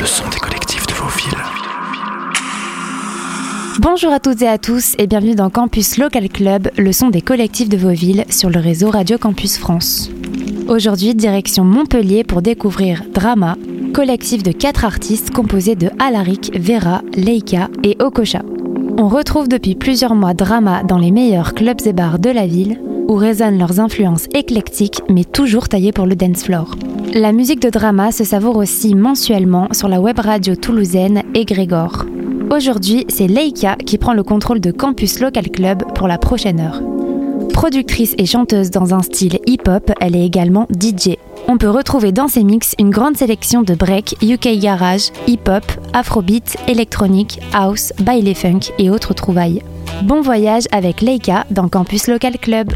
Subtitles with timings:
[0.00, 1.36] le son des collectifs de vos villes.
[3.78, 7.20] Bonjour à toutes et à tous et bienvenue dans Campus Local Club, le son des
[7.20, 10.10] collectifs de vos villes sur le réseau Radio Campus France.
[10.66, 13.58] Aujourd'hui, direction Montpellier pour découvrir Drama,
[13.92, 18.40] collectif de quatre artistes composés de Alaric, Vera, Leika et Okosha.
[18.96, 22.80] On retrouve depuis plusieurs mois Drama dans les meilleurs clubs et bars de la ville,
[23.08, 26.76] où résonnent leurs influences éclectiques mais toujours taillées pour le dance floor.
[27.14, 32.06] La musique de Drama se savoure aussi mensuellement sur la web radio toulousaine Grégor.
[32.50, 36.82] Aujourd'hui, c'est Leika qui prend le contrôle de Campus Local Club pour la prochaine heure.
[37.52, 41.16] Productrice et chanteuse dans un style hip-hop, elle est également DJ.
[41.48, 46.56] On peut retrouver dans ses mix une grande sélection de break, UK garage, hip-hop, afrobeat,
[46.68, 49.62] électronique, house, baile funk et autres trouvailles.
[50.04, 52.72] Bon voyage avec Leica dans Campus Local Club.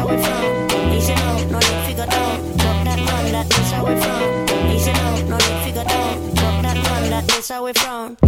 [0.00, 0.92] how we from.
[0.92, 2.08] Easy now, no need that
[3.72, 4.70] how we from.
[4.70, 5.86] Easy now, no need that
[7.10, 8.19] that is how we from.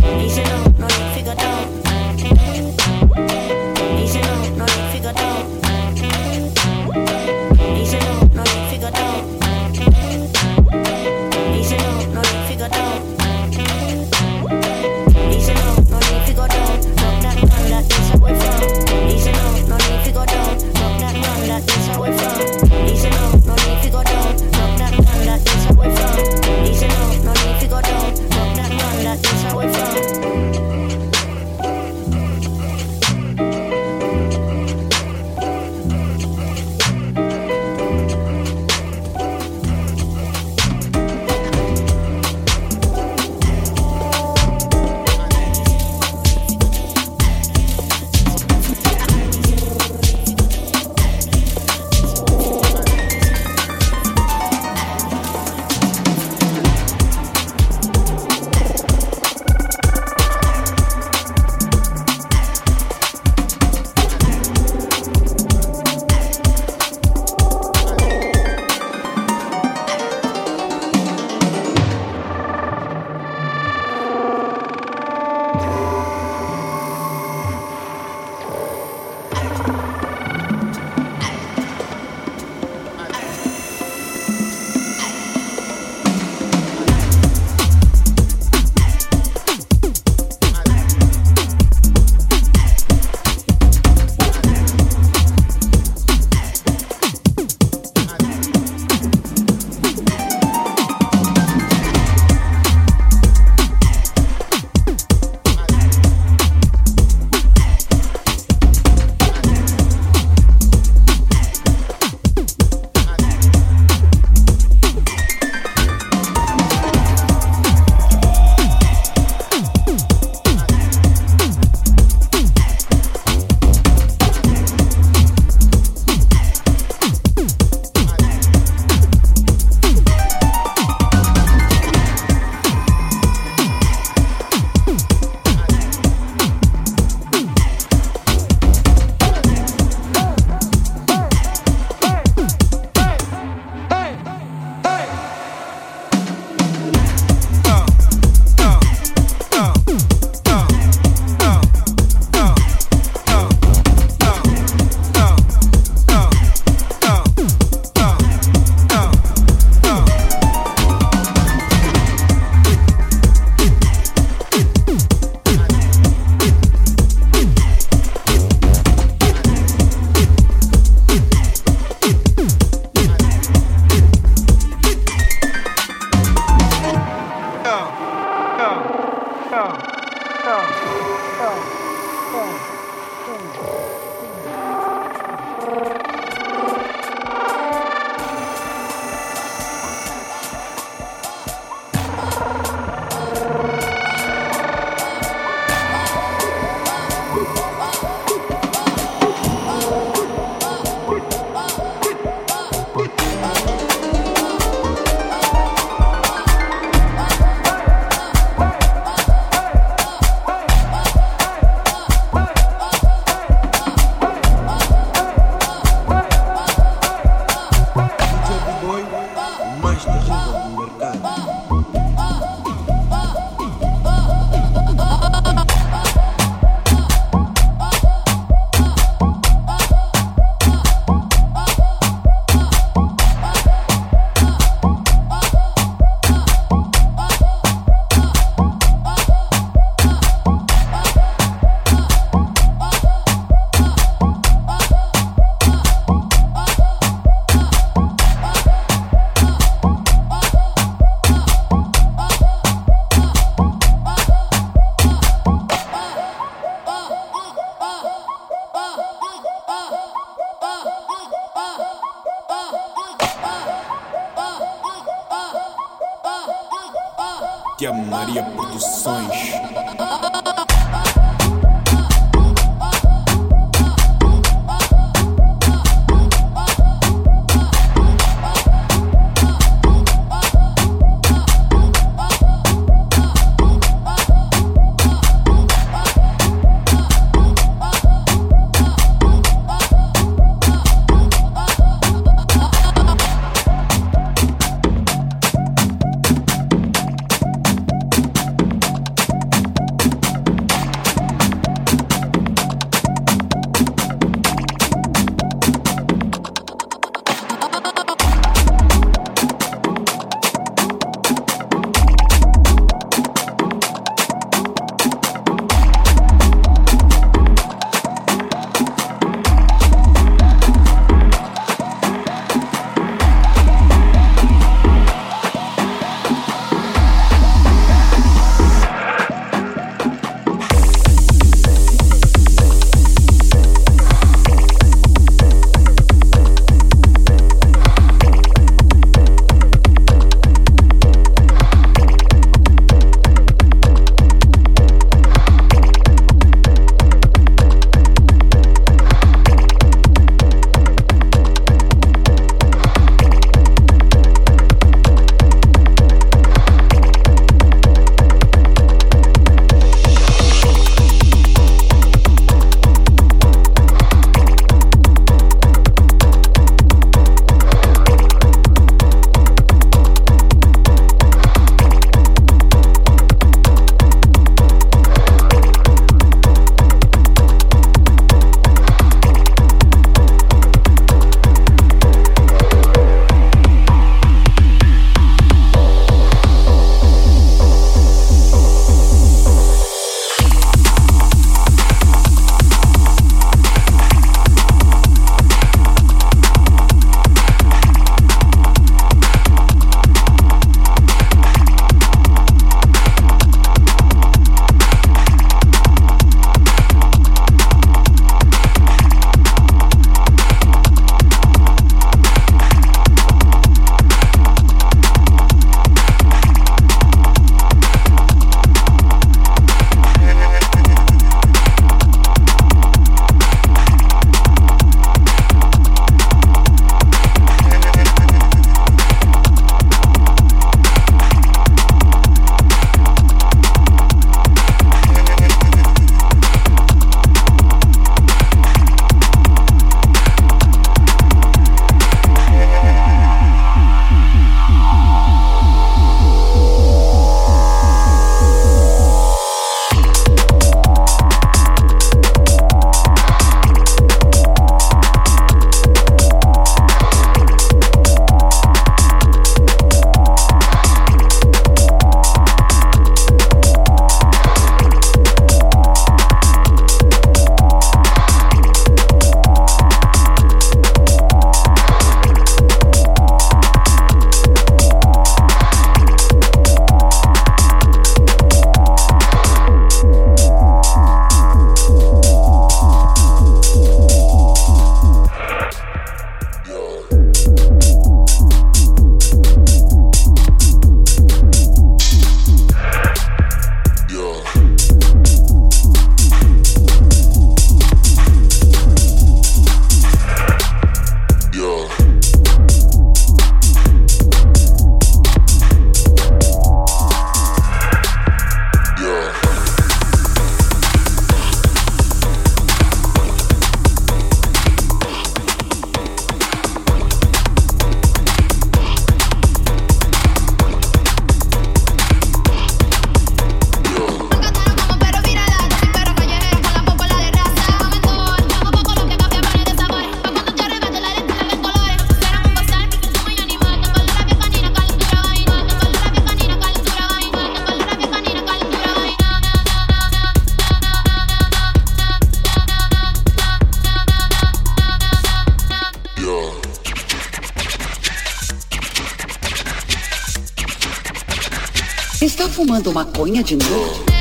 [552.49, 554.12] Fumando maconha de novo?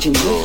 [0.00, 0.37] You.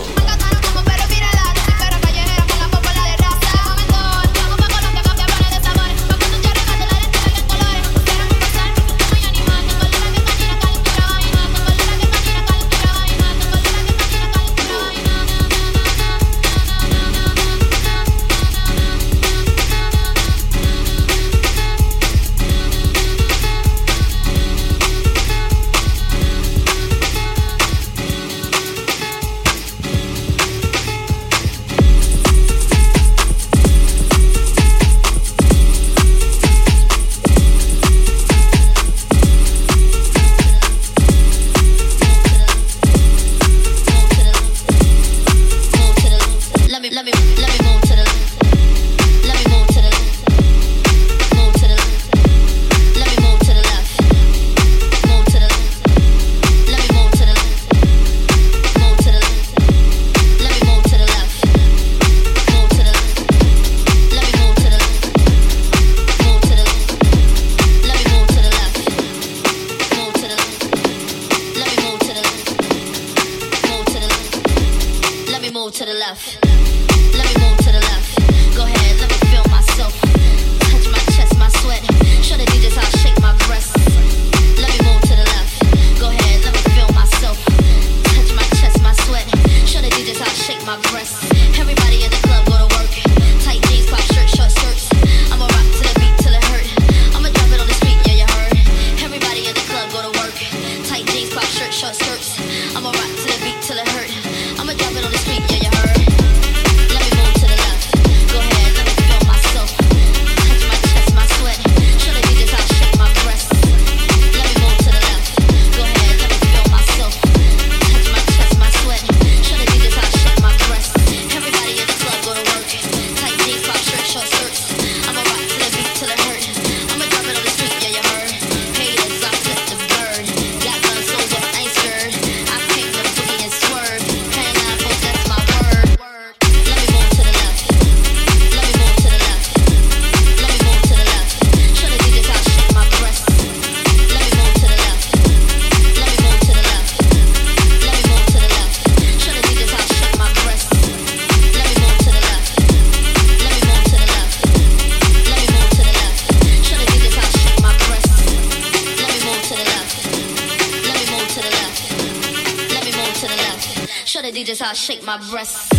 [164.84, 165.73] shake my breasts.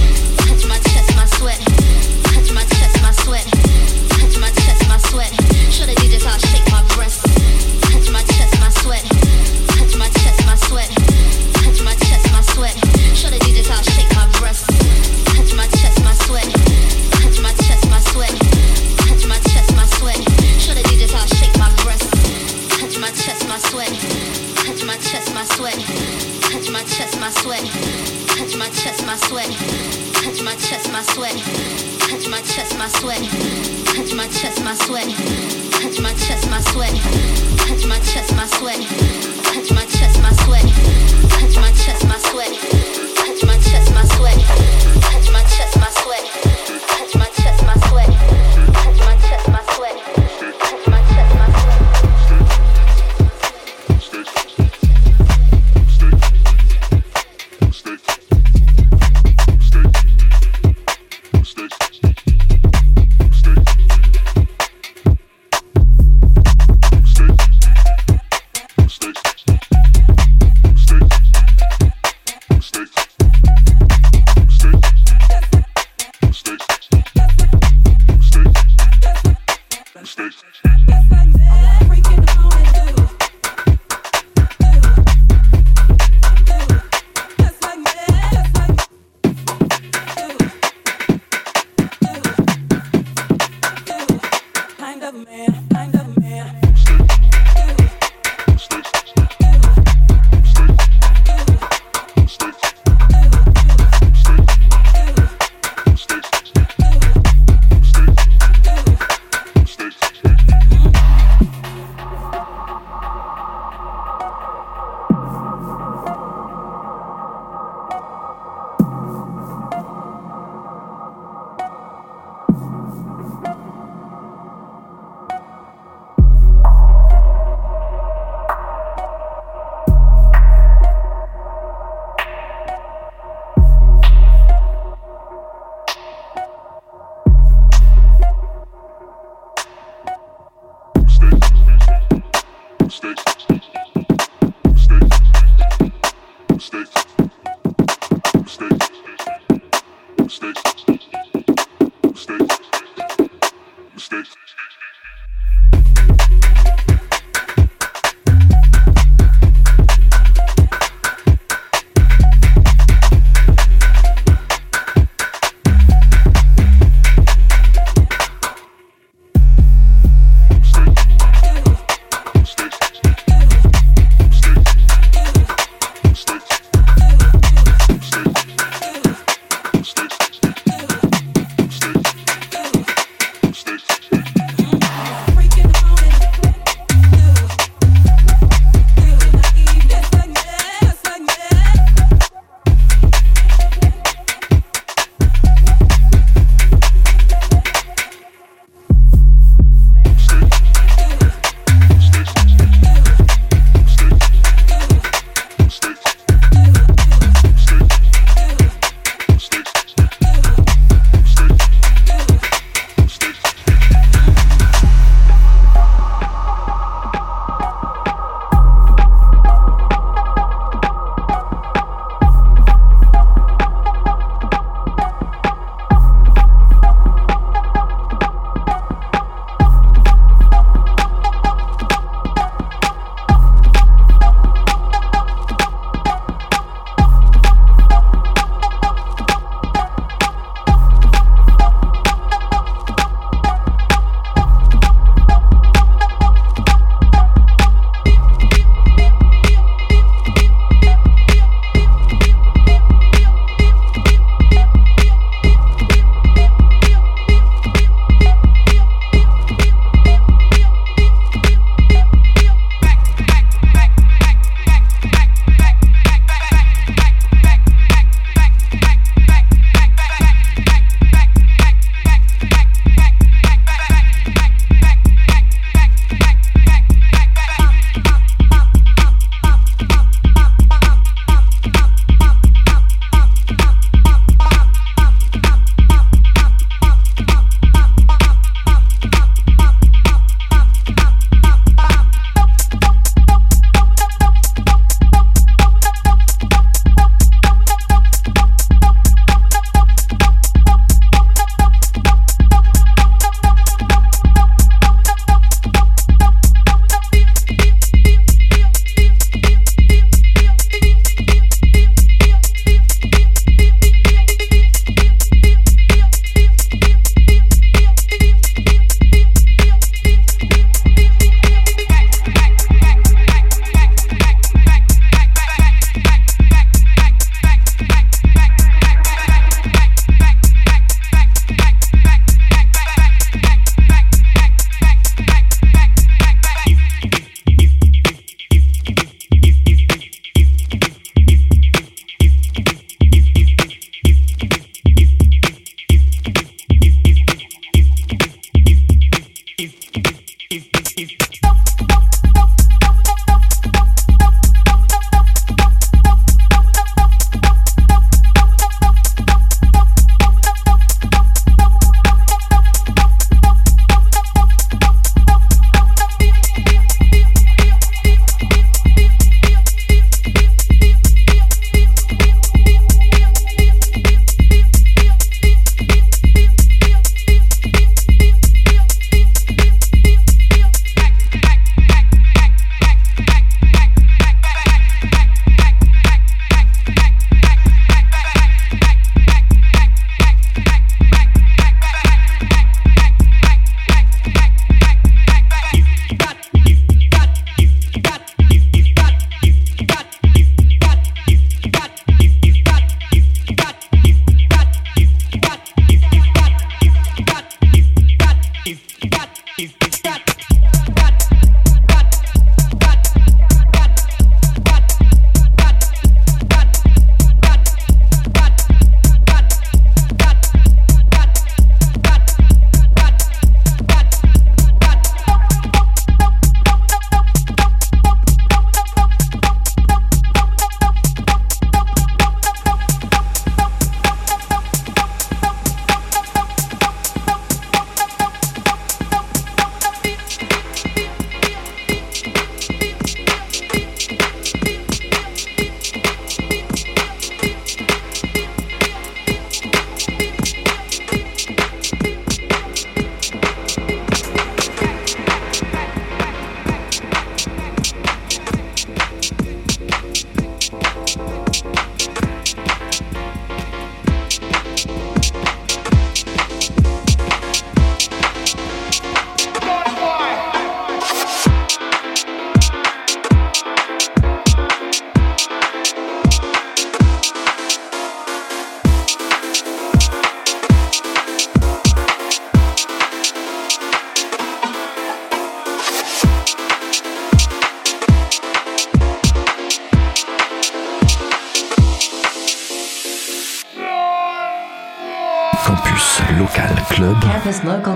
[80.19, 81.34] mistakes.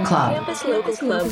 [0.08, 1.27] Campus Local Club.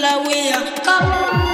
[0.00, 0.80] Delaware.
[0.84, 1.47] Come.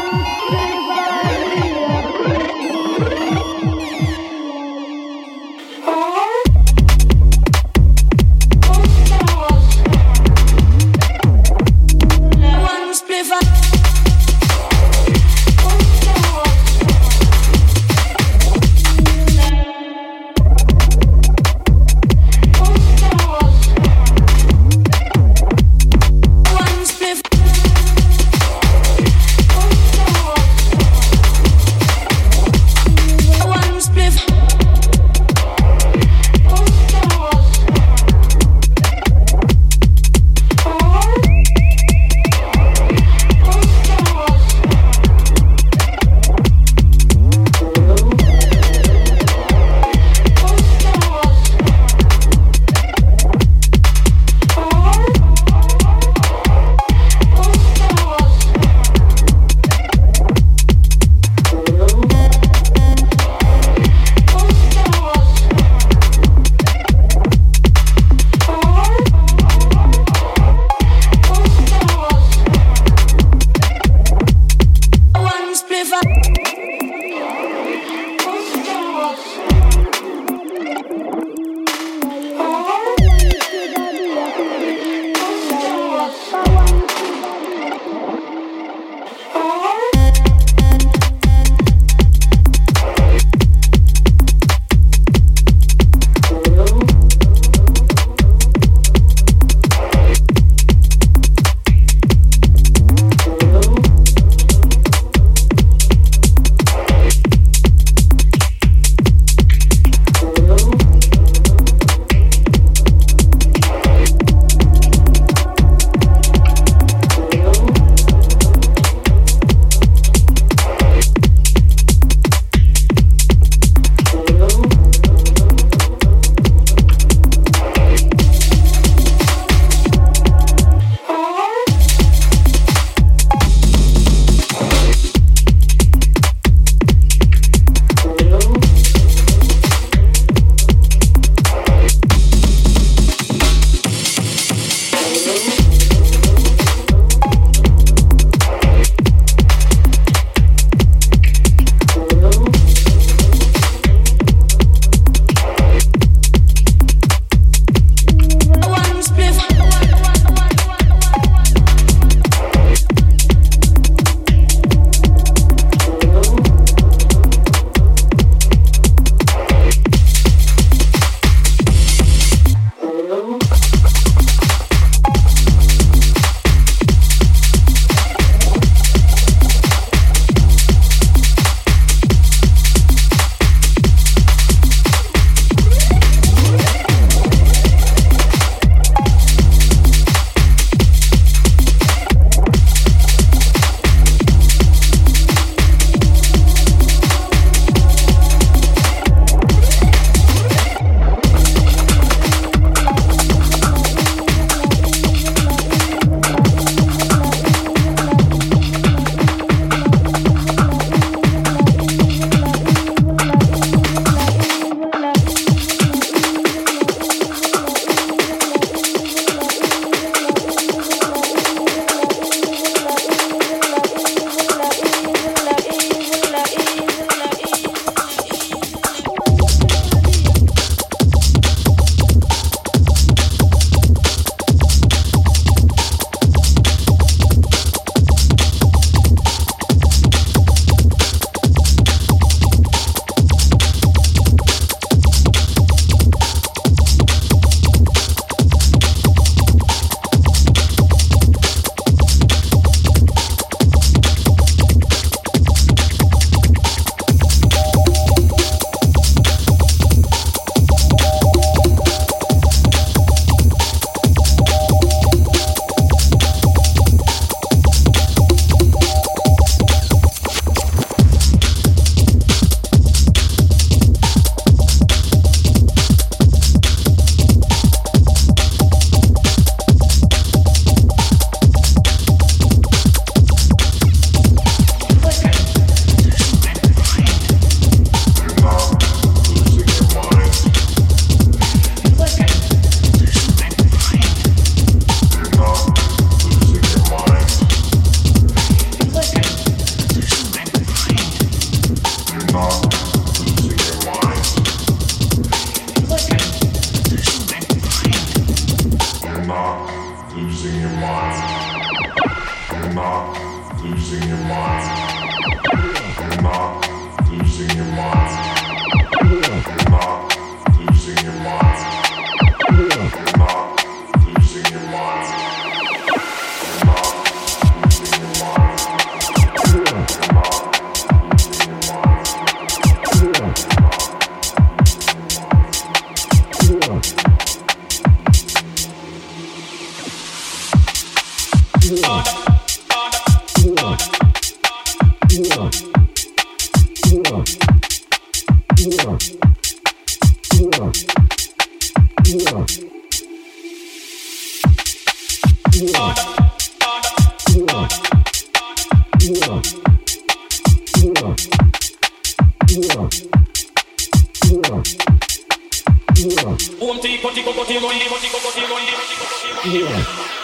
[369.47, 370.24] Yeah.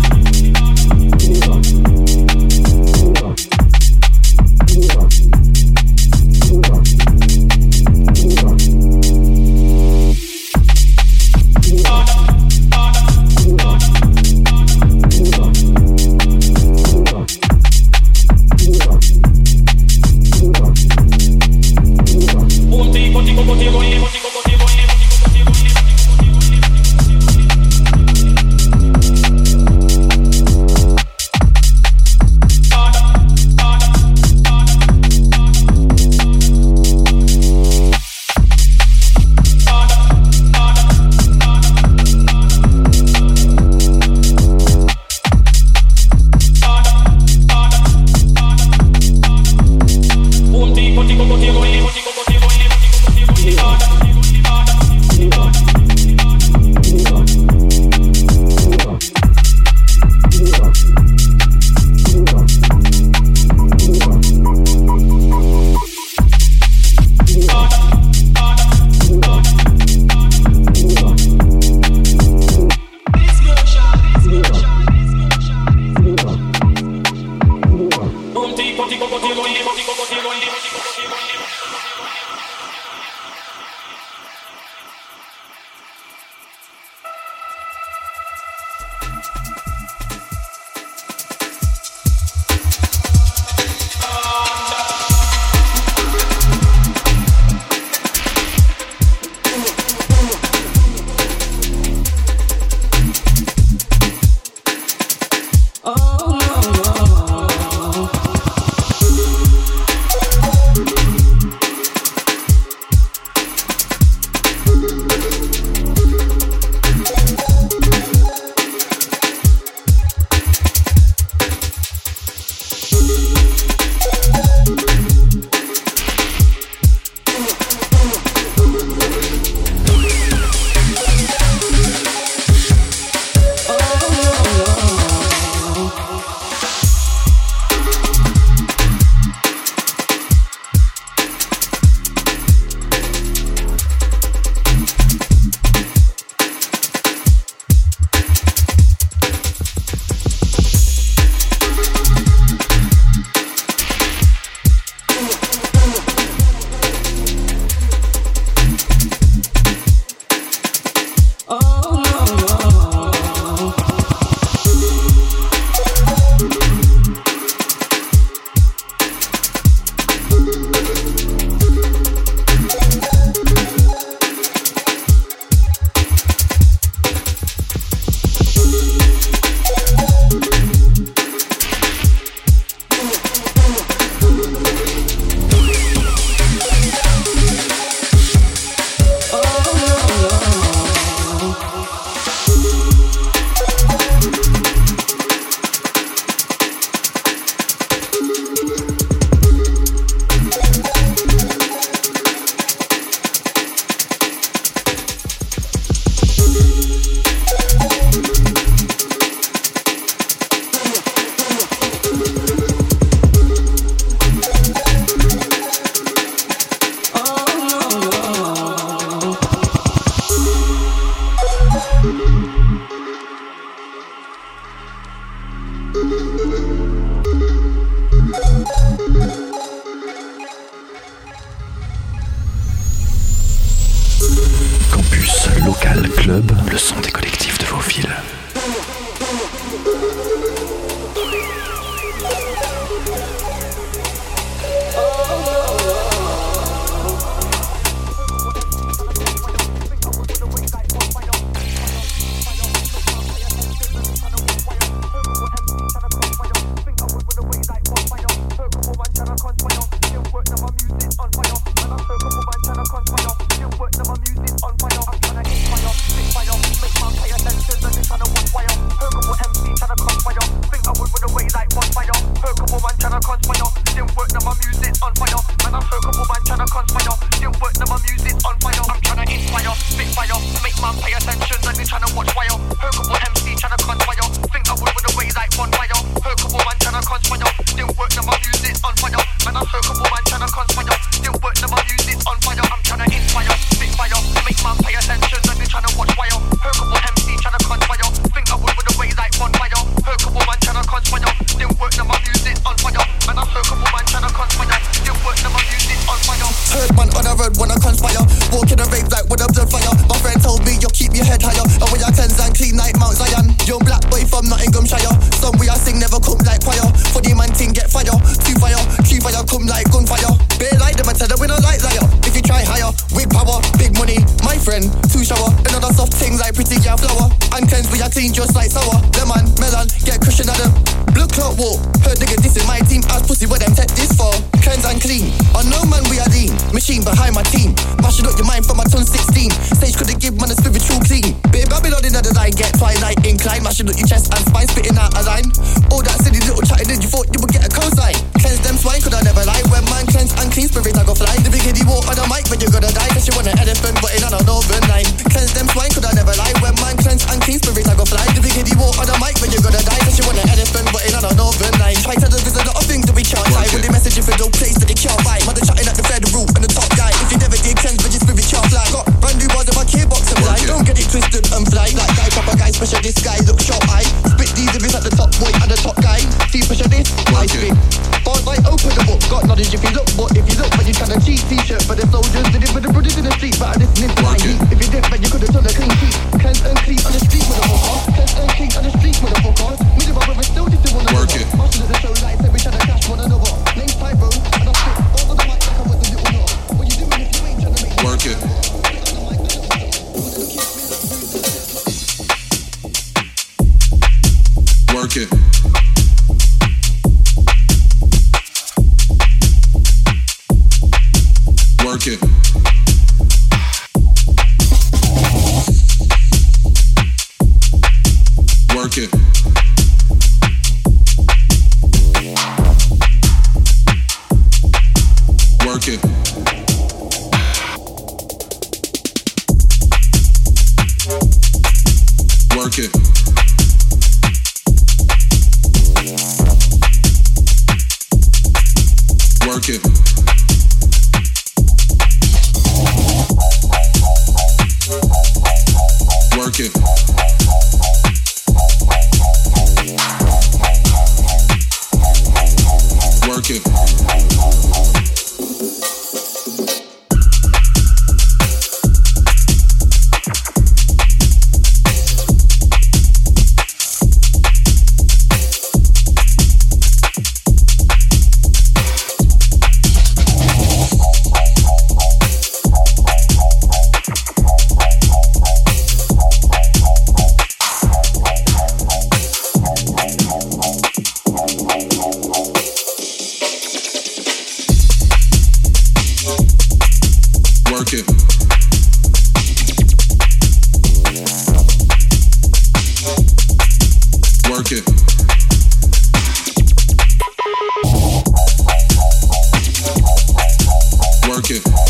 [501.51, 501.80] you.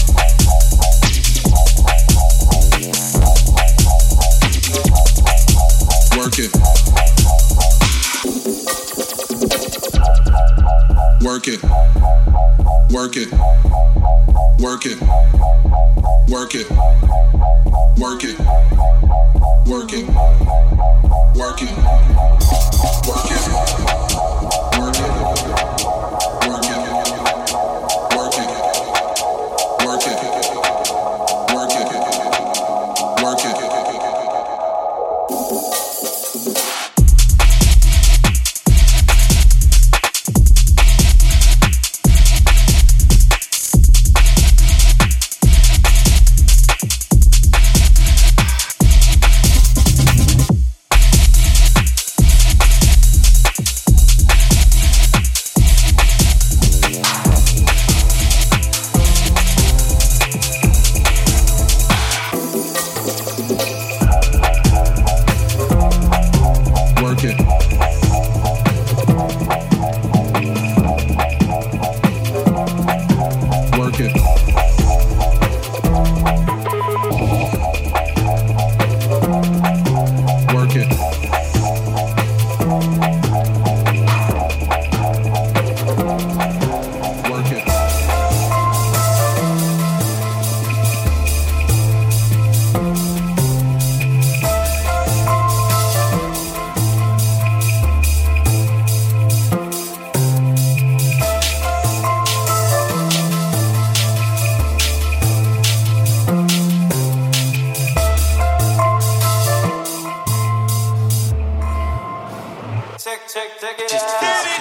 [113.62, 114.61] Just feel it.